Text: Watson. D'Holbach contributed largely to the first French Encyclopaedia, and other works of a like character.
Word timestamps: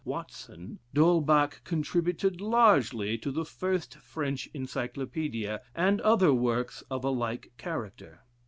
Watson. 0.03 0.79
D'Holbach 0.95 1.63
contributed 1.63 2.41
largely 2.41 3.19
to 3.19 3.29
the 3.29 3.45
first 3.45 3.97
French 3.99 4.49
Encyclopaedia, 4.51 5.61
and 5.75 6.01
other 6.01 6.33
works 6.33 6.81
of 6.89 7.03
a 7.05 7.11
like 7.11 7.51
character. 7.59 8.21